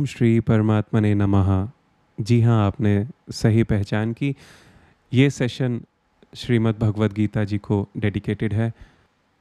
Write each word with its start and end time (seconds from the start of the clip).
ओम 0.00 0.04
श्री 0.06 0.40
परमात्मा 0.40 1.00
ने 1.00 1.14
नमः। 1.14 1.48
जी 2.18 2.40
हाँ 2.40 2.66
आपने 2.66 2.92
सही 3.30 3.62
पहचान 3.62 4.12
की। 4.12 4.34
ये 5.12 5.28
सेशन 5.30 5.80
श्रीमद् 6.36 6.78
भगवद 6.78 7.12
गीता 7.12 7.44
जी 7.44 7.58
को 7.58 7.88
डेडिकेटेड 7.96 8.54
है। 8.54 8.72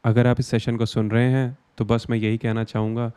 अगर 0.03 0.27
आप 0.27 0.39
इस 0.39 0.47
सेशन 0.47 0.77
को 0.77 0.85
सुन 0.85 1.11
रहे 1.11 1.29
हैं 1.31 1.57
तो 1.77 1.85
बस 1.85 2.07
मैं 2.09 2.17
यही 2.17 2.37
कहना 2.37 2.63
चाहूँगा 2.63 3.11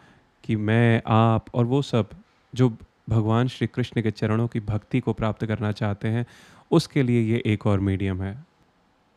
कि 0.44 0.56
मैं, 0.56 1.02
आप 1.06 1.44
और 1.54 1.64
वो 1.64 1.82
सब 1.82 2.10
जो 2.54 2.68
भगवान 3.08 3.48
श्री 3.48 3.66
कृष्ण 3.66 4.02
के 4.02 4.10
चरणों 4.10 4.46
की 4.48 4.60
भक्ति 4.60 5.00
को 5.00 5.12
प्राप्त 5.12 5.44
करना 5.46 5.72
चाहते 5.72 6.08
हैं, 6.08 6.26
उसके 6.70 7.02
लिए 7.02 7.22
ये 7.22 7.42
एक 7.46 7.66
और 7.66 7.80
मीडियम 7.80 8.22
है। 8.22 8.36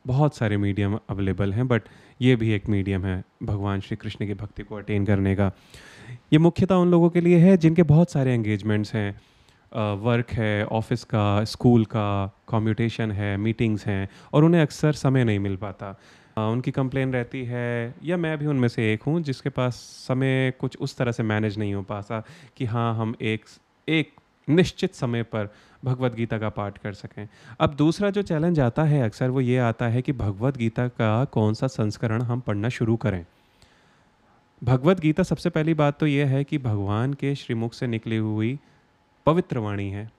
बहुत 0.06 0.36
सारे 0.36 0.58
मीडियम 0.58 1.00
अवेलेबल 1.10 1.54
हैं 1.54 1.68
बट 1.68 1.82
ये 2.22 2.36
भी 2.36 2.52
एक 2.52 2.70
मीडियम 2.70 3.06
है 3.06 3.24
भगवान 3.44 3.80
श्री 3.80 3.96
कृष्ण 3.98 4.28
की 4.28 4.34
भक्ति 4.34 4.64
को 4.64 4.76
अटेन 4.76 5.06
करने 5.06 5.36
का। 5.36 5.52
ये 6.34 6.40
मुख्यतः 6.40 6.76
उन 6.76 6.92
लोगों 6.92 7.10
के 7.10 7.22
लिए 7.22 7.38
है 7.38 7.56
जिनके 7.58 7.84
बहुत 7.84 8.12
सारे 8.12 8.34
एंगेजमेंट्स 8.34 8.94
हैं। 8.94 9.10
वर्क 10.02 10.32
है 10.32 10.66
ऑफ़िस 10.66 11.04
का 11.04 11.44
स्कूल 11.44 11.86
का 11.86 12.26
कम्यूटेशन 12.50 13.12
है 13.12 13.36
मीटिंग्स 13.38 13.86
हैं 13.88 14.08
और 14.34 14.44
उन्हें 14.44 14.62
अक्सर 14.62 14.94
समय 14.94 15.24
नहीं 15.24 15.40
मिल 15.40 15.56
पाता। 15.56 15.96
उनकी 16.38 16.72
कंप्लेन 16.72 17.14
रहती 17.14 17.44
है 17.46 17.96
या 18.04 18.18
मैं 18.18 18.38
भी 18.38 18.46
उनमें 18.46 18.68
से 18.68 18.92
एक 18.94 19.04
हूँ 19.04 19.22
जिसके 19.22 19.50
पास 19.50 19.76
समय 20.08 20.54
कुछ 20.60 20.78
उस 20.78 20.98
तरह 20.98 21.12
से 21.12 21.24
मैनेज 21.24 21.58
नहीं 21.58 21.74
हो 21.74 21.82
पाता 21.82 22.24
कि 22.58 22.66
हाँ 22.66 22.94
हम 22.96 23.16
एक 23.24 23.46
एक 23.88 24.12
निश्चित 24.48 24.96
समय 24.96 25.24
पर 25.24 25.54
भगवत 25.86 26.16
गीता 26.16 26.38
का 26.38 26.50
पाठ 26.50 26.78
कर 26.78 26.94
सकें। 26.94 27.28
अब 27.60 27.74
दूसरा 27.74 28.10
जो 28.10 28.22
चैलेंज 28.22 28.60
आता 28.60 28.84
है 28.84 29.02
अक्सर 29.04 29.30
वो 29.30 29.42
ये 29.42 29.58
आता 29.58 29.88
है 29.88 30.02
कि 30.02 30.14
भगवत 30.14 30.58
गीता 30.58 30.88
का 30.88 31.24
कौन 31.26 31.54
सा 31.54 31.68
संस्करण 31.68 32.22
हम 32.22 32.40
पढ़ना 32.40 32.70
शुरू 32.70 32.96
करें। 32.96 33.26
भगवत 34.66 35.00
गीता 35.00 35.24
सबसे 35.24 35.50
पहली 35.50 35.74
बात 35.74 36.00
तो 36.00 36.08
यह 36.08 36.28
है 36.28 36.44
कि 36.44 36.58
भगवान 36.58 37.14
के 37.14 37.36
श्रीमुख 37.36 37.74
से 37.74 37.88
निकली 37.88 38.18
हुई 38.18 38.60
पवित्र 39.26 39.58
वाणी 39.58 39.90
है। 39.90 40.12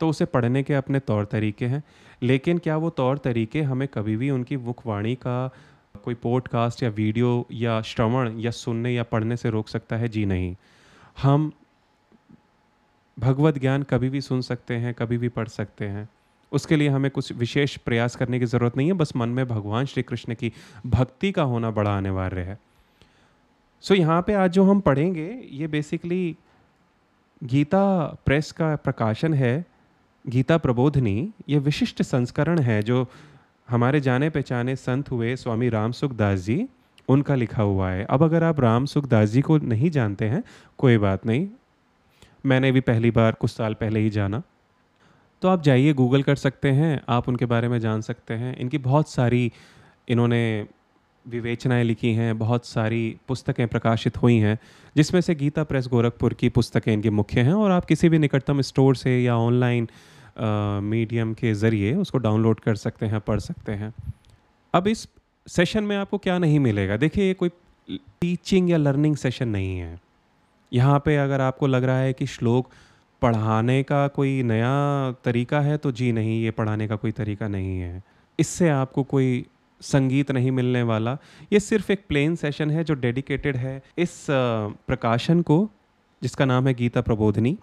तो 0.00 0.08
उसे 0.08 0.24
पढ़ने 0.24 0.62
के 0.62 0.74
अपने 0.74 1.00
तौर 1.00 1.24
तरीके 1.24 1.66
हैं, 1.66 1.82
लेकिन 2.22 2.58
क्या 2.58 2.76
वो 2.76 2.90
तौर 2.90 3.18
तरीके 3.18 3.62
हमें 3.62 3.88
कभी 3.88 4.16
भी 4.16 4.30
उनकी 4.30 4.56
मुखवाणी 4.56 5.14
का 5.14 5.50
कोई 6.04 6.14
पॉडकास्ट 6.14 6.82
या 6.82 6.88
वीडियो 6.88 7.46
या 7.52 7.82
श्रवण 7.82 8.38
या 8.40 8.50
सुनने 8.50 8.94
या 8.94 9.02
पढ़ने 9.02 9.36
से 9.36 9.50
रोक 9.50 9.68
सकता 9.68 9.96
है? 9.96 10.08
जी 10.08 10.24
नहीं। 10.26 10.56
हम 11.22 11.52
भगवत 13.18 13.58
ज्ञान 13.58 13.82
कभी 13.82 14.08
भी 14.08 14.20
सुन 14.20 14.40
सकते 14.40 14.74
हैं, 14.74 14.94
कभी 14.94 15.18
भी 15.18 15.28
पढ़ 15.28 15.48
सकते 15.48 15.84
हैं। 15.84 16.08
उसके 16.52 16.76
लिए 16.76 16.88
हमें 16.88 17.10
कुछ 17.10 17.32
विशेष 17.32 17.76
प्रयास 17.76 18.16
करने 18.16 18.38
की 18.38 18.44
ज़रूरत 18.44 18.76
नहीं 18.76 18.86
है, 18.86 18.92
बस 18.92 19.16
मन 19.16 19.28
में 19.28 19.48
भगवान 19.48 19.86
श्री 19.86 20.02
कृष्ण 20.02 20.34
की 20.34 20.52
भक्ति 20.86 21.32
का 21.32 21.42
होना 21.42 21.70
बड़ा 21.70 21.98
अनिवार्य 21.98 22.40
है। 22.40 22.69
सो 23.84 23.94
so, 23.94 24.00
यहाँ 24.00 24.22
पे 24.22 24.34
आज 24.34 24.50
जो 24.50 24.64
हम 24.64 24.80
पढ़ेंगे 24.80 25.48
ये 25.50 25.66
बेसिकली 25.66 26.36
गीता 27.42 27.84
प्रेस 28.26 28.50
का 28.52 28.74
प्रकाशन 28.76 29.34
है 29.34 29.64
गीता 30.24 30.58
प्रबोधनी 30.58 31.32
ये 31.48 31.58
विशिष्ट 31.58 32.02
संस्करण 32.02 32.58
है 32.58 32.82
जो 32.82 33.06
हमारे 33.68 34.00
जाने 34.00 34.30
पहचाने 34.30 34.74
संत 34.76 35.10
हुए 35.10 35.36
स्वामी 35.36 35.68
राम 35.68 35.92
सुखदास 35.92 36.38
जी 36.38 36.68
उनका 37.08 37.34
लिखा 37.34 37.62
हुआ 37.62 37.90
है। 37.90 38.04
अब 38.04 38.22
अगर 38.22 38.44
आप 38.44 38.60
राम 38.60 38.86
सुखदास 38.86 39.28
जी 39.28 39.40
को 39.40 39.56
नहीं 39.58 39.90
जानते 39.90 40.24
हैं 40.24 40.42
कोई 40.78 40.98
बात 40.98 41.26
नहीं 41.26 41.48
मैंने 42.46 42.72
भी 42.72 42.80
पहली 42.80 43.10
बार 43.10 43.32
कुछ 43.32 43.50
साल 43.50 43.74
पहले 43.74 44.00
ही 44.00 44.10
जाना। 44.10 44.42
तो 45.42 45.48
आप 45.48 45.62
जाइए 45.62 45.92
गूगल 45.92 46.22
कर 46.22 46.36
सकते 46.36 46.70
हैं 46.70 47.00
आप 47.08 47.28
उनके 47.28 47.46
बारे 47.46 47.68
में 47.68 47.78
जान 47.78 48.00
सकते 48.00 48.34
हैं। 48.34 48.56
इनकी 48.56 48.78
बहुत 48.78 49.10
सारी 49.10 49.52
इन्होंने 50.08 50.66
विवेचनाएँ 51.26 51.84
लिखी 51.84 52.12
हैं, 52.14 52.38
बहुत 52.38 52.66
सारी 52.66 53.16
पुस्तकें 53.28 53.66
प्रकाशित 53.68 54.16
हुई 54.16 54.36
हैं, 54.36 54.58
जिसमें 54.96 55.20
से 55.20 55.34
गीता 55.34 55.64
प्रेस 55.64 55.86
गोरखपुर 55.88 56.34
की 56.34 56.48
पुस्तकें 56.48 56.92
इनकी 56.92 57.10
मुख्य 57.10 57.40
हैं 57.40 57.52
और 57.52 57.70
आप 57.70 57.84
किसी 57.84 58.08
भी 58.08 58.18
निकटतम 58.18 58.60
स्टोर 58.62 58.96
से 58.96 59.18
या 59.22 59.36
ऑनलाइन 59.38 59.88
मीडियम 60.84 61.32
के 61.34 61.52
ज़रिए 61.54 61.94
उसको 61.94 62.18
डाउनलोड 62.18 62.60
कर 62.60 62.74
सकते 62.76 63.06
हैं, 63.06 63.20
पढ़ 63.20 63.40
सकते 63.40 63.72
हैं। 63.72 63.92
अब 64.74 64.86
इस 64.86 65.06
सेशन 65.46 65.84
में 65.84 65.96
आपको 65.96 66.18
क्या 66.18 66.38
नहीं 66.38 66.58
मिलेगा? 66.60 66.96
देखिए, 66.96 67.26
ये 67.26 67.34
कोई 67.34 67.50
टीचिंग 67.88 68.70
या 68.70 68.76
लर्निंग 68.76 69.16
सेशन 69.16 69.48
नहीं 69.48 69.78
है। 69.78 69.98
यहाँ 70.72 70.98
पे 71.04 71.16
अगर 71.16 71.40
आपको 71.40 71.66
लग 71.66 71.84
रहा 71.84 71.98
है 71.98 72.12
कि 72.12 72.26
श्लोक 72.26 72.70
पढ़ाने 73.22 73.82
का 73.82 74.06
कोई 74.08 74.42
नया 74.42 75.14
तरीका 75.24 75.60
है 75.60 75.76
तो 75.76 75.92
जी 75.92 76.10
नहीं, 76.12 76.42
ये 76.42 76.50
पढ़ाने 76.50 76.88
का 76.88 76.96
कोई 76.96 77.10
तरीका 77.12 77.48
नहीं 77.48 77.78
है। 77.80 78.02
इससे 78.38 78.68
आपको 78.68 79.02
कोई 79.04 79.44
संगीत 79.80 80.30
नहीं 80.30 80.50
मिलने 80.50 80.82
वाला। 80.82 81.18
ये 81.52 81.60
सिर्फ़ 81.60 81.92
एक 81.92 82.04
प्लेन 82.08 82.36
सेशन 82.36 82.70
है 82.70 82.84
जो 82.84 82.94
डेडिकेटेड 82.94 83.56
है 83.56 83.82
इस 83.98 84.26
प्रकाशन 84.86 85.42
को, 85.42 85.70
जिसका 86.22 86.44
नाम 86.44 86.68
है 86.68 86.74
गीता 86.74 87.00
प्रबोधनी। 87.00 87.58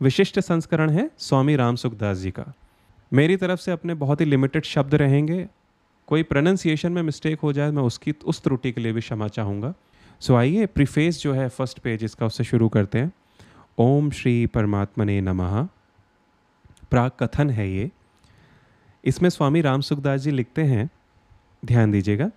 विशिष्ट 0.00 0.40
संस्करण 0.40 0.90
है 0.90 1.10
स्वामी 1.18 1.56
राम 1.56 1.76
सुखदास 1.76 2.18
जी 2.18 2.30
का। 2.30 2.52
मेरी 3.12 3.36
तरफ़ 3.36 3.60
से 3.60 3.72
अपने 3.72 3.94
बहुत 3.94 4.20
ही 4.20 4.26
लिमिटेड 4.26 4.64
शब्द 4.64 4.94
रहेंगे। 4.94 5.48
कोई 6.06 6.22
प्रोनाउंसिएशन 6.22 6.92
में 6.92 7.02
मिस्टेक 7.02 7.40
हो 7.40 7.52
जाए, 7.52 7.70
मैं 7.70 7.82
उसकी, 7.82 8.14
उस 8.24 8.42
त्रुटि 8.42 8.72
के 8.72 8.80
लिए 8.80 8.92
भी 8.92 9.00
क्षमा 9.00 9.28
चाहूँगा। 9.28 9.74
सो 10.20 10.34
आइए 10.34 10.66
प्रीफेस 10.66 11.22
जो 11.22 11.32
है 11.32 11.48
फ़र्स्ट 11.48 11.78
पेज 11.78 12.04
इसका 12.04 12.26
उससे 12.26 12.44
शुरू 12.44 12.68
करते 12.68 12.98
हैं। 12.98 13.12
ओम 13.78 14.10
श्री 14.10 14.46
परमात्मने 14.46 15.20
नमः। 15.20 15.68
प्राक 16.90 17.22
कथन 17.22 17.50
है 17.50 17.70
ये। 17.70 17.90
इसमें 19.04 19.30
स्वामी 19.30 19.60
राम 19.60 19.80
सुखदास 19.80 20.20
जी 20.20 20.30
लिखते 20.30 20.62
हैं 20.62 20.90
ध्यान 21.62 21.90
दीजिएगा। 21.90 22.30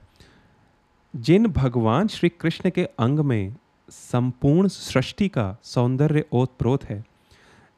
जिन 1.14 1.48
भगवान 1.48 2.08
श्री 2.08 2.30
कृष्ण 2.30 2.70
के 2.70 2.84
अंग 3.00 3.20
में 3.20 3.56
संपूर्ण 3.90 4.68
सृष्टि 4.68 5.28
का 5.28 5.56
सौंदर्य 5.64 6.26
ओतप्रोत 6.32 6.84
है, 6.84 7.04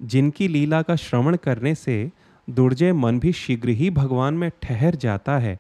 जिनकी 0.01 0.47
लीला 0.47 0.81
का 0.81 0.95
श्रवण 0.95 1.35
करने 1.35 1.75
से 1.75 2.11
दुर्जय 2.47 2.93
मन 2.93 3.19
भी 3.19 3.31
शीघ्र 3.31 3.69
ही 3.69 3.89
भगवान 3.89 4.33
में 4.33 4.49
ठहर 4.61 4.95
जाता 4.95 5.37
है, 5.37 5.57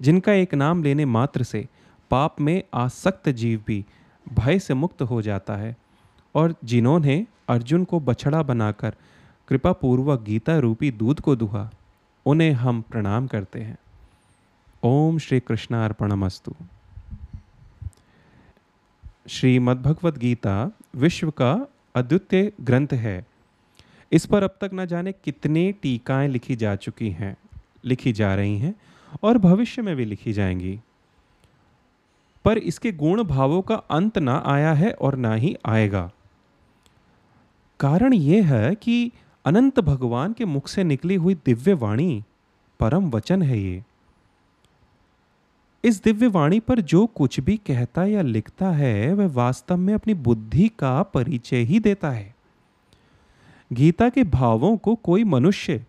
जिनका 0.00 0.32
एक 0.32 0.54
नाम 0.54 0.82
लेने 0.82 1.04
मात्र 1.04 1.42
से 1.42 1.66
पाप 2.10 2.40
में 2.40 2.62
आसक्त 2.74 3.28
जीव 3.28 3.62
भी 3.66 3.84
भय 4.26 4.58
से 4.58 4.74
मुक्त 4.74 5.02
हो 5.02 5.22
जाता 5.22 5.56
है, 5.56 5.76
और 6.34 6.54
जिन्होंने 6.64 7.26
अर्जुन 7.48 7.84
को 7.84 8.00
बछड़ा 8.00 8.42
बनाकर 8.42 8.94
कृपा 9.48 9.72
पूर्वक 9.72 10.22
गीता 10.22 10.58
रूपी 10.58 10.90
दूध 10.90 11.20
को 11.20 11.36
दुहा, 11.36 11.70
उन्हें 12.26 12.52
हम 12.52 12.80
प्रणाम 12.80 13.26
करते 13.26 13.60
हैं। 13.60 13.78
ओम 14.84 15.18
श्री 15.18 15.40
कृष्णार्पणमस्तु 15.40 16.54
श्रीमद्भगवद 19.28 20.16
गीता 20.16 20.72
विश्व 20.96 21.30
का 21.30 21.66
अद्वितीय 21.94 22.52
ग्रंथ 22.60 22.88
है। 22.92 23.26
इस 24.12 24.26
पर 24.26 24.42
अब 24.42 24.50
तक 24.60 24.70
न 24.74 24.86
जाने 24.86 25.12
कितने 25.12 25.72
टीकाएँ 25.72 26.28
लिखी 26.28 26.56
जा 26.56 26.76
चुकी 26.76 27.10
हैं, 27.10 27.36
लिखी 27.84 28.12
जा 28.12 28.34
रही 28.34 28.58
हैं 28.58 28.74
और 29.22 29.38
भविष्य 29.38 29.82
में 29.82 29.96
भी 29.96 30.04
लिखी 30.04 30.32
जाएँगी। 30.32 30.80
पर 32.44 32.58
इसके 32.58 32.92
गुण 32.92 33.22
भावों 33.22 33.62
का 33.62 33.74
अंत 33.74 34.18
ना 34.18 34.42
आया 34.46 34.72
है 34.72 34.92
और 34.92 35.16
ना 35.16 35.34
ही 35.34 35.56
आएगा। 35.66 36.10
कारण 37.80 38.12
यह 38.12 38.54
है 38.54 38.74
कि 38.74 39.12
अनंत 39.44 39.80
भगवान 39.80 40.32
के 40.32 40.44
मुख 40.44 40.68
से 40.68 40.84
निकली 40.84 41.14
हुई 41.14 41.34
दिव्य 41.34 41.72
वाणी 41.72 42.24
परम 42.80 43.10
वचन 43.10 43.42
है 43.42 43.58
ये। 43.58 43.84
इस 45.84 46.02
दिव्य 46.02 46.26
वाणी 46.26 46.60
पर 46.60 46.80
जो 46.80 47.06
कुछ 47.06 47.40
भी 47.40 47.56
कहता 47.56 48.04
या 48.04 48.22
लिखता 48.22 48.70
है, 48.70 49.14
वह 49.14 49.26
वास्तव 49.26 49.76
में 49.76 49.94
अपनी 49.94 50.14
बुद्धि 50.14 50.68
का 50.68 51.02
परिचय 51.02 51.56
ही 51.56 51.80
देता 51.80 52.10
है। 52.10 52.34
गीता 53.72 54.08
के 54.08 54.24
भावों 54.24 54.76
को 54.76 54.94
कोई 54.94 55.24
मनुष्य 55.24 55.86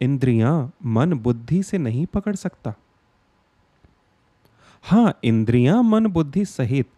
इंद्रियाँ 0.00 0.72
मन 0.84 1.12
बुद्धि 1.12 1.62
से 1.62 1.78
नहीं 1.78 2.06
पकड़ 2.06 2.34
सकता। 2.34 2.74
हाँ 4.82 5.18
इंद्रियाँ 5.24 5.82
मन 5.82 6.06
बुद्धि 6.06 6.44
सहित 6.44 6.88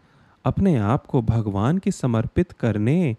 अपने 0.45 0.77
आप 0.77 1.05
को 1.05 1.21
भगवान 1.21 1.77
की 1.77 1.91
समर्पित 1.91 2.51
करने 2.51 3.17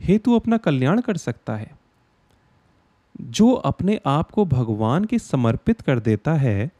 हेतु 0.00 0.36
अपना 0.36 0.56
कल्याण 0.56 1.00
कर 1.00 1.16
सकता 1.16 1.56
है। 1.56 1.78
जो 3.20 3.52
अपने 3.52 4.00
आप 4.06 4.30
को 4.30 4.44
भगवान 4.44 5.04
की 5.04 5.18
समर्पित 5.18 5.80
कर 5.80 6.00
देता 6.00 6.34
है 6.34 6.70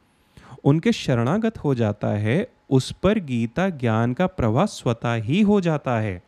उनके 0.63 0.91
शरणागत 0.91 1.57
हो 1.57 1.75
जाता 1.75 2.07
है, 2.07 2.51
उस 2.69 2.91
पर 2.91 3.19
गीता 3.19 3.69
ज्ञान 3.69 4.13
का 4.13 4.27
प्रवाह 4.27 4.65
स्वतः 4.65 5.13
ही 5.13 5.41
हो 5.41 5.61
जाता 5.61 5.99
है। 5.99 6.23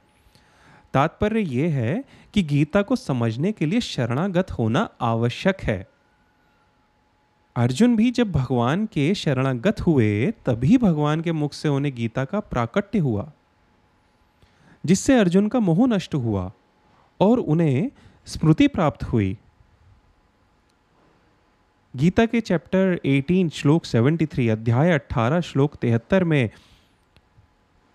तात्पर्य 0.93 1.39
यह 1.39 1.73
है 1.73 2.03
कि 2.33 2.43
गीता 2.43 2.81
को 2.81 2.95
समझने 2.95 3.51
के 3.51 3.65
लिए 3.65 3.81
शरणागत 3.81 4.51
होना 4.51 4.89
आवश्यक 5.01 5.57
है। 5.61 5.87
अर्जुन 7.55 7.95
भी 7.95 8.11
जब 8.11 8.31
भगवान 8.31 8.85
के 8.85 9.15
शरणागत 9.15 9.81
हुए, 9.81 10.31
तभी 10.45 10.77
भगवान 10.77 11.21
के 11.21 11.31
मुख 11.31 11.53
से 11.53 11.69
उन्हें 11.69 11.95
गीता 11.95 12.25
का 12.25 12.39
प्राकट्य 12.39 12.99
हुआ, 12.99 13.31
जिससे 14.85 15.19
अर्जुन 15.19 15.47
का 15.47 15.59
मोह 15.59 15.87
नष्ट 15.87 16.15
हुआ 16.15 16.51
और 17.19 17.39
उन्हें 17.39 17.91
स्मृति 18.25 18.67
प्राप्त 18.67 19.03
हुई। 19.03 19.37
गीता 21.95 22.25
के 22.25 22.41
चैप्टर 22.41 23.00
18 23.06 23.50
श्लोक 23.50 23.86
73 23.86 24.50
अध्याय 24.50 24.91
18 24.91 25.41
श्लोक 25.41 25.75
73 25.75 26.24
में 26.24 26.50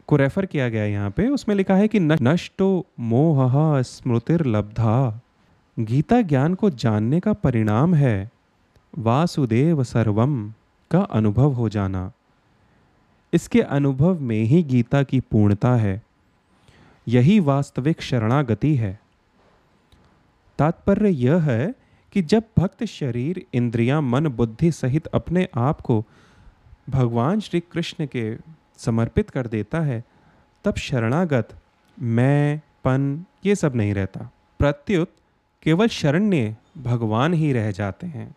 को 0.06 0.17
रेफर 0.17 0.46
किया 0.46 0.69
गया 0.69 0.85
यहाँ 0.85 1.11
पे। 1.11 1.29
उसमें 1.29 1.56
लिखा 1.56 1.75
है 1.75 1.88
कि 1.88 2.00
नष्टो 2.00 2.87
मोह 3.00 3.82
स्मृतिर्लब्धा। 3.82 5.20
गीता 5.79 6.20
ज्ञान 6.20 6.55
को 6.55 6.70
जानने 6.70 7.20
का 7.20 7.32
परिणाम 7.32 7.94
है, 7.94 8.31
वासुदेव 8.99 9.85
सर्वम 9.85 10.50
का 10.91 11.00
अनुभव 11.00 11.52
हो 11.52 11.69
जाना। 11.69 12.12
इसके 13.32 13.61
अनुभव 13.61 14.20
में 14.20 14.43
ही 14.43 14.62
गीता 14.62 15.02
की 15.02 15.20
पूर्णता 15.20 15.75
है। 15.76 16.02
यही 17.08 17.41
वास्तविक 17.41 18.02
शरणागति 18.02 18.75
है। 18.76 19.00
तात्पर्य 20.58 21.11
यह 21.11 21.37
है 21.37 21.83
कि 22.14 22.22
जब 22.22 22.43
भक्त 22.58 22.84
शरीर, 22.84 23.46
इंद्रियाँ, 23.55 24.02
मन, 24.02 24.28
बुद्धि 24.28 24.72
सहित 24.72 25.06
अपने 25.06 25.49
आप 25.56 25.81
को 25.81 26.05
भगवान 26.90 27.40
श्री 27.40 27.61
कृष्ण 27.61 28.06
के 28.06 28.37
समर्पित 28.78 29.31
कर 29.31 29.46
देता 29.46 29.81
है, 29.81 30.05
तब 30.64 30.75
शरणागत, 30.75 31.49
मैं, 32.02 32.58
पन, 32.58 33.25
ये 33.46 33.55
सब 33.55 33.76
नहीं 33.76 33.94
रहता। 33.94 34.32
प्रत्युत 34.58 35.11
केवल 35.62 35.87
शरण्य 35.87 36.56
भगवान 36.78 37.34
ही 37.34 37.52
रह 37.52 37.70
जाते 37.70 38.06
हैं, 38.06 38.34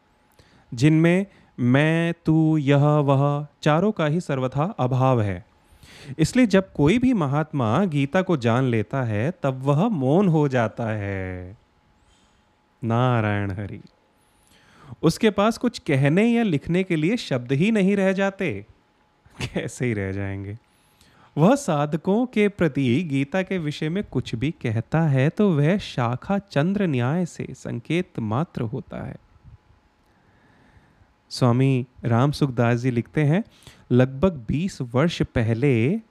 जिनमें 0.74 1.26
मैं, 1.60 2.14
तू, 2.26 2.58
यह, 2.58 2.86
वह 2.86 3.48
चारों 3.62 3.92
का 3.92 4.06
ही 4.06 4.20
सर्वथा 4.20 4.64
अभाव 4.64 5.22
है। 5.22 5.46
इसलिए 6.20 6.46
जब 6.46 6.74
कोई 6.74 7.00
भी 7.00 7.14
महात्मा 7.14 7.86
गीता 7.86 8.22
को 8.22 8.38
जान 8.38 8.64
लेता 8.64 9.04
है, 9.04 9.34
तब 9.44 9.62
वह 9.62 9.88
मौन 9.88 10.28
हो 10.28 10.48
जाता 10.48 10.88
है। 10.88 11.58
नारायण 12.84 13.52
हरि। 13.52 13.82
उसके 15.04 15.30
पास 15.30 15.58
कुछ 15.58 15.80
कहने 15.80 16.28
या 16.28 16.44
लिखने 16.44 16.84
के 16.84 16.96
लिए 16.96 17.18
शब्द 17.18 17.52
ही 17.52 17.72
नहीं 17.72 17.96
रह 17.96 18.14
जाते। 18.14 18.66
कैसे 19.42 19.86
ही 19.86 19.94
रह 19.94 20.12
जाएँगे। 20.12 20.58
वह 21.38 21.56
साधकों 21.56 22.26
के 22.26 22.48
प्रति 22.48 23.04
गीता 23.04 23.42
के 23.42 23.58
विषय 23.58 23.90
में 23.90 24.04
कुछ 24.04 24.36
भी 24.36 24.52
कहता 24.52 25.02
है 25.02 25.30
तो 25.30 25.52
वह 25.58 25.78
शाखा 25.78 26.38
चंद्र 26.38 26.88
न्याय 26.88 27.26
से 27.26 27.48
संकेत 27.52 28.20
मात्र 28.20 28.62
होता 28.62 29.08
है। 29.08 29.16
स्वामी 31.30 31.86
राम 32.06 32.32
सुखदास 32.32 32.80
जी 32.80 32.92
लिखते 32.92 33.24
हैं, 33.24 33.44
लगभग 33.92 34.46
20 34.48 34.82
वर्ष 34.82 35.22
पहले 35.22 36.02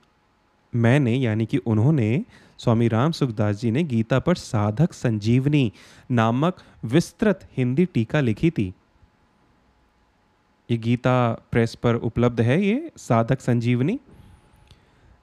मैंने, 0.75 1.15
यानी 1.15 1.45
कि 1.45 1.57
उन्होंने, 1.57 2.25
स्वामी 2.57 2.87
राम 2.87 3.11
सुखदास 3.11 3.55
जी 3.55 3.71
ने 3.71 3.83
गीता 3.83 4.19
पर 4.19 4.35
साधक 4.35 4.93
संजीवनी 4.93 5.71
नामक 6.11 6.57
विस्तृत 6.85 7.39
हिंदी 7.57 7.85
टीका 7.85 8.19
लिखी 8.19 8.49
थी। 8.49 8.73
ये 10.71 10.77
गीता 10.77 11.47
प्रेस 11.51 11.75
पर 11.75 11.95
उपलब्ध 11.95 12.41
है, 12.41 12.65
ये 12.65 12.91
साधक 12.97 13.41
संजीवनी। 13.41 13.99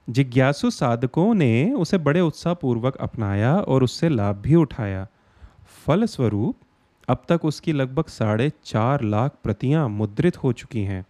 जिज्ञासु 0.09 0.69
साधकों 0.71 1.33
ने 1.33 1.73
उसे 1.73 1.97
बड़े 1.97 2.21
उत्साहपूर्वक 2.21 2.95
अपनाया 2.95 3.59
और 3.59 3.83
उससे 3.83 4.09
लाभ 4.09 4.35
भी 4.35 4.55
उठाया। 4.55 5.07
फलस्वरूप, 5.67 6.55
अब 7.07 7.23
तक 7.29 7.45
उसकी 7.45 7.73
लगभग 7.73 8.05
साढ़े 8.05 8.51
चार 8.63 9.01
लाख 9.01 9.31
प्रतियाँ 9.43 9.89
मुद्रित 9.89 10.37
हो 10.37 10.53
चुकी 10.53 10.81
हैं। 10.81 11.05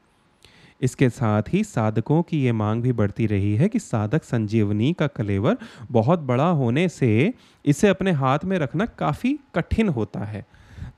इसके 0.81 1.09
साथ 1.09 1.43
ही 1.49 1.63
साधकों 1.63 2.21
की 2.23 2.41
ये 2.43 2.51
मांग 2.51 2.81
भी 2.81 2.91
बढ़ती 2.93 3.25
रही 3.27 3.55
है 3.55 3.67
कि 3.69 3.79
साधक 3.79 4.23
संजीवनी 4.23 4.91
का 4.93 5.07
कलेवर 5.07 5.57
बहुत 5.91 6.19
बड़ा 6.21 6.47
होने 6.51 6.87
से 6.89 7.33
इसे 7.65 7.87
अपने 7.87 8.11
हाथ 8.13 8.45
में 8.45 8.57
रखना 8.59 8.85
काफ़ी 8.99 9.37
कठिन 9.55 9.89
होता 9.89 10.19
है, 10.19 10.45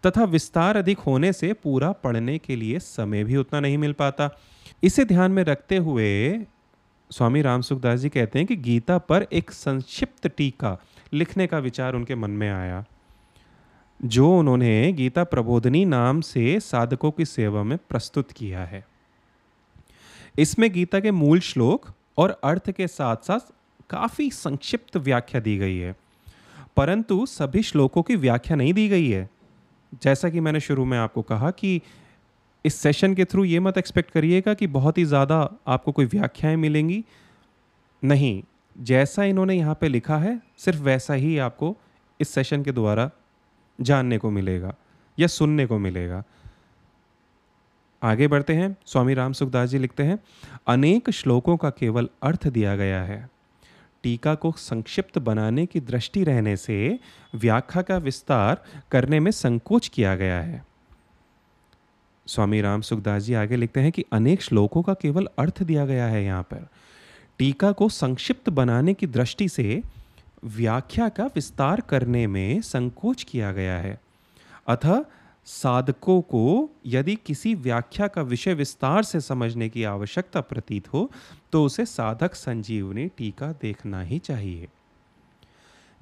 तथा 0.05 0.23
विस्तार 0.25 0.77
अधिक 0.77 0.99
होने 0.99 1.31
से 1.33 1.53
पूरा 1.53 1.91
पढ़ने 1.93 2.37
के 2.37 2.55
लिए 2.55 2.79
समय 2.79 3.23
भी 3.23 3.37
उतना 3.37 3.59
नहीं 3.59 3.77
मिल 3.77 3.93
पाता। 3.93 4.29
इसे 4.83 5.05
ध्यान 5.05 5.31
में 5.31 5.43
रखते 5.43 5.77
हुए 5.77 6.39
स्वामी 7.11 7.41
राम 7.41 7.61
सुखदास 7.61 7.99
जी 7.99 8.09
कहते 8.09 8.39
हैं 8.39 8.47
कि 8.47 8.55
गीता 8.55 8.97
पर 8.97 9.27
एक 9.33 9.51
संक्षिप्त 9.51 10.27
टीका 10.27 10.77
लिखने 11.13 11.47
का 11.47 11.59
विचार 11.59 11.95
उनके 11.95 12.15
मन 12.15 12.31
में 12.31 12.49
आया, 12.49 12.83
जो 13.99 14.37
उन्होंने 14.39 14.91
गीता 14.93 15.23
प्रबोधनी 15.23 15.85
नाम 15.85 16.21
से 16.21 16.59
साधकों 16.59 17.11
की 17.11 17.25
सेवा 17.25 17.63
में 17.63 17.77
प्रस्तुत 17.79 18.31
किया 18.31 18.65
है। 18.65 18.85
इसमें 20.37 20.71
गीता 20.73 20.99
के 20.99 21.11
मूल 21.11 21.39
श्लोक 21.39 21.85
और 22.17 22.39
अर्थ 22.43 22.71
के 22.71 22.87
साथ 22.87 23.15
साथ 23.23 23.51
काफ़ी 23.89 24.29
संक्षिप्त 24.31 24.97
व्याख्या 24.97 25.41
दी 25.41 25.57
गई 25.57 25.77
है। 25.77 25.95
परंतु 26.77 27.25
सभी 27.25 27.61
श्लोकों 27.63 28.01
की 28.03 28.15
व्याख्या 28.15 28.57
नहीं 28.57 28.73
दी 28.73 28.87
गई 28.89 29.09
है। 29.09 29.29
जैसा 30.03 30.29
कि 30.29 30.39
मैंने 30.39 30.59
शुरू 30.59 30.85
में 30.85 30.97
आपको 30.97 31.21
कहा 31.21 31.51
कि 31.51 31.81
इस 32.65 32.75
सेशन 32.75 33.13
के 33.13 33.25
थ्रू 33.25 33.43
ये 33.43 33.59
मत 33.59 33.77
एक्सपेक्ट 33.77 34.11
करिएगा 34.11 34.53
कि 34.53 34.67
बहुत 34.67 34.97
ही 34.97 35.05
ज़्यादा 35.05 35.37
आपको 35.67 35.91
कोई 35.91 36.05
व्याख्याएँ 36.05 36.55
मिलेंगी। 36.55 37.03
नहीं, 38.03 38.43
जैसा 38.75 39.23
इन्होंने 39.23 39.55
यहाँ 39.55 39.77
पे 39.81 39.87
लिखा 39.87 40.17
है, 40.17 40.41
सिर्फ़ 40.57 40.79
वैसा 40.79 41.13
ही 41.13 41.37
आपको 41.37 41.75
इस 42.19 42.29
सेशन 42.29 42.63
के 42.63 42.71
द्वारा 42.71 43.09
जानने 43.79 44.17
को 44.17 44.29
मिलेगा 44.31 44.75
या 45.17 45.27
सुनने 45.27 45.65
को 45.65 45.77
मिलेगा। 45.79 46.23
आगे 48.03 48.27
बढ़ते 48.27 48.53
हैं। 48.53 48.77
स्वामी 48.85 49.13
राम 49.13 49.33
सुखदास 49.33 49.69
जी 49.69 49.77
लिखते 49.77 50.03
हैं, 50.03 50.19
अनेक 50.67 51.09
श्लोकों 51.09 51.57
का 51.57 51.69
केवल 51.69 52.09
अर्थ 52.23 52.47
दिया 52.47 52.75
गया 52.75 53.03
है। 53.03 53.29
टीका 54.03 54.35
को 54.35 54.51
संक्षिप्त 54.51 55.17
बनाने 55.17 55.65
की 55.65 55.79
दृष्टि 55.79 56.23
रहने 56.23 56.57
से 56.57 56.99
व्याख्या 57.35 57.81
का 57.81 57.97
विस्तार 57.97 58.63
करने 58.91 59.19
में 59.19 59.31
संकोच 59.31 59.87
किया 59.87 60.15
गया 60.15 60.41
है। 60.41 60.65
स्वामी 62.27 62.61
राम 62.61 62.81
सुखदास 62.81 63.23
जी 63.23 63.33
आगे 63.33 63.55
लिखते 63.55 63.79
हैं 63.79 63.91
कि 63.91 64.05
अनेक 64.13 64.41
श्लोकों 64.41 64.81
का 64.81 64.93
केवल 64.93 65.27
अर्थ 65.39 65.63
दिया 65.63 65.85
गया 65.85 66.07
है 66.07 66.25
यहाँ 66.25 66.43
पर। 66.43 66.67
टीका 67.37 67.71
को 67.71 67.89
संक्षिप्त 67.89 68.49
बनाने 68.49 68.93
की 68.93 69.07
दृष्टि 69.07 69.49
से 69.49 69.81
व्याख्या 70.45 71.09
का 71.09 71.25
विस्तार 71.25 71.81
करने 71.81 72.27
में 72.27 72.61
संकोच 72.61 73.23
किया 73.23 73.51
गया 73.51 73.77
है। 73.77 74.01
अतः 74.67 75.03
साधकों 75.47 76.19
को 76.21 76.69
यदि 76.85 77.15
किसी 77.15 77.53
व्याख्या 77.55 78.07
का 78.07 78.21
विषय 78.21 78.53
विस्तार 78.53 79.03
से 79.03 79.19
समझने 79.21 79.67
की 79.69 79.83
आवश्यकता 79.83 80.41
प्रतीत 80.41 80.87
हो 80.93 81.09
तो 81.51 81.63
उसे 81.63 81.85
साधक 81.85 82.33
संजीवनी 82.35 83.07
टीका 83.07 83.51
देखना 83.51 84.01
ही 84.01 84.19
चाहिए। 84.19 84.67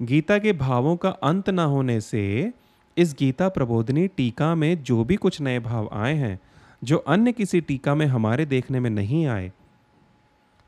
गीता 0.00 0.38
के 0.38 0.52
भावों 0.52 0.96
का 0.96 1.10
अंत 1.10 1.50
न 1.50 1.58
होने 1.58 2.00
से 2.00 2.52
इस 2.96 3.14
गीता 3.18 3.48
प्रबोधनी 3.48 4.06
टीका 4.08 4.54
में 4.54 4.82
जो 4.82 5.04
भी 5.04 5.16
कुछ 5.16 5.40
नए 5.40 5.58
भाव 5.58 5.88
आए 5.92 6.14
हैं, 6.14 6.38
जो 6.82 6.96
अन्य 6.98 7.32
किसी 7.32 7.60
टीका 7.60 7.94
में 7.94 8.06
हमारे 8.06 8.46
देखने 8.46 8.80
में 8.80 8.90
नहीं 8.90 9.26
आए, 9.26 9.52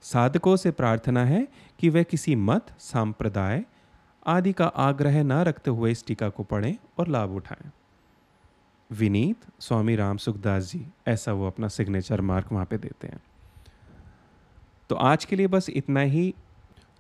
साधकों 0.05 0.57
से 0.57 0.71
प्रार्थना 0.71 1.25
है 1.25 1.47
कि 1.81 1.89
वे 1.89 2.05
किसी 2.05 2.37
मत, 2.37 2.67
सांप्रदाय 2.79 3.65
आदि 4.27 4.53
का 4.53 4.67
आग्रह 4.67 5.23
न 5.23 5.33
रखते 5.43 5.71
हुए 5.71 5.91
इस 5.91 6.07
टीका 6.07 6.29
को 6.29 6.43
पढ़ें 6.43 6.77
और 6.99 7.09
लाभ 7.09 7.35
उठाएँ। 7.37 7.71
विनीत 8.91 9.37
स्वामी 9.61 9.97
राम 9.97 10.17
सुखदास 10.17 10.73
जी 10.73 10.87
ऐसा 11.09 11.33
वो 11.33 11.47
अपना 11.47 11.69
सिग्नेचर 11.69 12.21
मार्क 12.21 12.53
वहाँ 12.53 12.65
पे 12.65 12.79
देते 12.79 13.09
हैं। 13.09 13.21
तो 14.91 14.95
आज 14.95 15.25
के 15.25 15.37
लिए 15.37 15.47
बस 15.47 15.71
इतना 15.71 16.01
ही। 16.01 16.35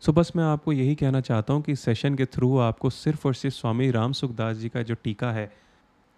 सो 0.00 0.12
बस 0.12 0.32
मैं 0.36 0.44
आपको 0.44 0.72
यही 0.72 0.94
कहना 0.94 1.20
चाहता 1.20 1.52
हूँ 1.52 1.62
कि 1.62 1.76
सेशन 1.76 2.14
के 2.14 2.24
थ्रू 2.24 2.58
आपको 2.58 2.90
सिर्फ़ 2.90 3.28
और 3.28 3.34
सिर्फ़ 3.34 3.56
स्वामी 3.56 3.90
राम 3.90 4.12
सुखदास 4.12 4.56
जी 4.56 4.68
का 4.68 4.82
जो 4.82 4.94
टीका 4.94 5.32
है, 5.32 5.52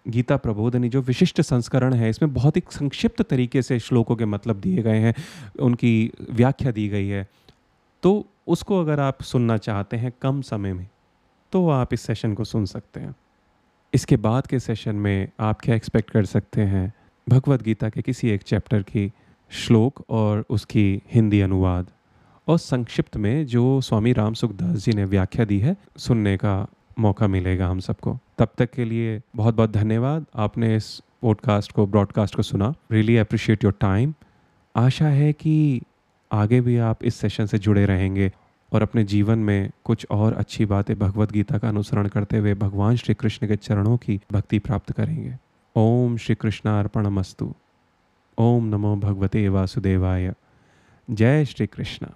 गीता 0.07 0.37
प्रबोधनी, 0.37 0.89
जो 0.89 1.01
विशिष्ट 1.01 1.41
संस्करण 1.41 1.93
है, 1.93 2.09
इसमें 2.09 2.33
बहुत 2.33 2.57
ही 2.57 2.63
संक्षिप्त 2.71 3.21
तरीके 3.21 3.61
से 3.61 3.79
श्लोकों 3.79 4.15
के 4.15 4.25
मतलब 4.25 4.59
दिए 4.59 4.83
गए 4.83 4.97
हैं, 4.97 5.13
उनकी 5.59 6.11
व्याख्या 6.29 6.71
दी 6.71 6.87
गई 6.89 7.07
है। 7.07 7.27
तो 8.03 8.25
उसको 8.47 8.79
अगर 8.79 8.99
आप 8.99 9.21
सुनना 9.21 9.57
चाहते 9.57 9.97
हैं 9.97 10.13
कम 10.21 10.41
समय 10.41 10.73
में 10.73 10.87
तो 11.53 11.69
आप 11.69 11.93
इस 11.93 12.01
सेशन 12.01 12.33
को 12.33 12.43
सुन 12.43 12.65
सकते 12.65 12.99
हैं। 12.99 13.15
इसके 13.93 14.17
बाद 14.17 14.47
के 14.47 14.59
सेशन 14.59 14.95
में 14.95 15.27
आप 15.39 15.61
क्या 15.61 15.75
एक्सपेक्ट 15.75 16.09
कर 16.09 16.25
सकते 16.25 16.61
हैं? 16.61 16.93
भगवत 17.29 17.61
गीता 17.61 17.89
के 17.89 18.01
किसी 18.01 18.29
एक 18.29 18.41
चैप्टर 18.41 18.83
की 18.83 19.11
श्लोक 19.49 20.05
और 20.09 20.45
उसकी 20.49 21.01
हिंदी 21.13 21.41
अनुवाद। 21.41 21.87
और 22.47 22.57
संक्षिप्त 22.57 23.17
में 23.17 23.45
जो 23.45 23.81
स्वामी 23.81 24.13
राम 24.13 24.33
सुखदास 24.33 24.77
जी 24.77 24.91
ने 24.91 25.05
व्याख्या 25.05 25.45
दी 25.45 25.59
है, 25.59 25.77
सुनने 25.97 26.37
का 26.37 26.67
मौका 26.99 27.27
मिलेगा 27.27 27.67
हम 27.67 27.79
सबको। 27.79 28.19
तब 28.37 28.47
तक 28.57 28.71
के 28.71 28.85
लिए 28.85 29.21
बहुत 29.35 29.55
बहुत 29.55 29.71
धन्यवाद। 29.71 30.25
आपने 30.35 30.75
इस 30.75 31.01
पॉडकास्ट 31.21 31.71
को 31.71 31.87
ब्रॉडकास्ट 31.87 32.35
को 32.35 32.41
सुना। 32.41 32.73
रियली 32.91 33.17
अप्रिशिएट 33.17 33.63
योर 33.63 33.73
टाइम 33.79 34.13
आशा 34.75 35.07
है 35.07 35.33
कि 35.33 35.81
आगे 36.31 36.61
भी 36.61 36.77
आप 36.77 37.03
इस 37.03 37.15
सेशन 37.15 37.45
से 37.45 37.57
जुड़े 37.57 37.85
रहेंगे। 37.85 38.31
और 38.71 38.81
अपने 38.81 39.03
जीवन 39.03 39.39
में 39.39 39.71
कुछ 39.83 40.07
और 40.11 40.33
अच्छी 40.33 40.65
बातें 40.65 40.99
भगवत 40.99 41.31
गीता 41.31 41.57
का 41.57 41.69
अनुसरण 41.69 42.07
करते 42.07 42.37
हुए 42.37 42.53
भगवान 42.53 42.95
श्री 42.95 43.15
कृष्ण 43.15 43.47
के 43.47 43.55
चरणों 43.55 43.97
की 43.97 44.21
भक्ति 44.31 44.59
प्राप्त 44.59 44.91
करेंगे। 44.91 45.35
ओम 45.75 46.17
श्री 46.17 46.35
कृष्ण 46.35 46.87
मस्तु 46.97 47.53
ओम 48.37 48.65
नमो 48.65 48.95
भगवते 48.95 49.49
वासुदेवाय। 49.49 50.33
जय 51.11 51.45
श्री 51.45 51.67
कृष्ण। 51.67 52.07